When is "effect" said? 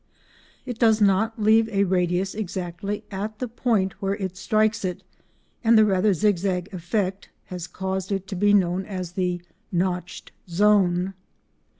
6.73-7.29